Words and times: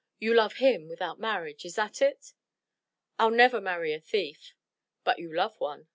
You 0.17 0.33
love 0.33 0.53
him 0.55 0.87
without 0.89 1.19
marriage? 1.19 1.63
Is 1.63 1.75
that 1.75 2.01
it?" 2.01 2.33
"I'll 3.19 3.29
never 3.29 3.61
marry 3.61 3.93
a 3.93 3.99
thief." 3.99 4.55
"But 5.03 5.19
you 5.19 5.31
love 5.31 5.59
one?" 5.59 5.89